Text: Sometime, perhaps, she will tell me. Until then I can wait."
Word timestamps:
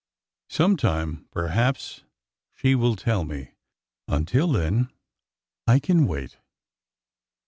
Sometime, 0.49 1.27
perhaps, 1.29 2.01
she 2.57 2.73
will 2.73 2.95
tell 2.95 3.23
me. 3.23 3.51
Until 4.07 4.51
then 4.51 4.89
I 5.67 5.77
can 5.77 6.07
wait." 6.07 6.37